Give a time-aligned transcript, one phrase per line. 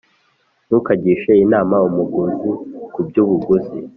[0.67, 2.49] ntukagishe inama umuguzi
[2.93, 3.77] ku by’ubuguzi,